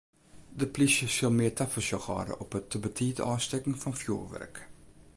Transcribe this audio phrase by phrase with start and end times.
[0.59, 4.55] De plysje sil mear tafersjoch hâlde op it te betiid ôfstekken fan fjoerwurk.